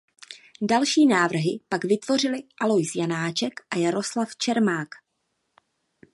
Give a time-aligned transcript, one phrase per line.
[0.61, 4.87] Další návrhy pak vytvořili Alois Janáček a Jaroslav Čermák.